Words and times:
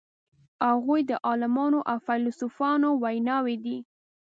هغوی 0.69 1.01
د 1.09 1.11
عالمانو 1.27 1.79
او 1.91 1.97
فیلسوفانو 2.07 2.89
ویناوی 3.03 3.55
دي. 3.65 3.77